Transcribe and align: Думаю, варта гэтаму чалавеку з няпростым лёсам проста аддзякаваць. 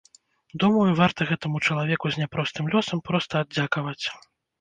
Думаю, 0.61 0.85
варта 0.99 1.27
гэтаму 1.31 1.61
чалавеку 1.67 2.05
з 2.15 2.21
няпростым 2.21 2.71
лёсам 2.77 3.03
проста 3.11 3.33
аддзякаваць. 3.45 4.05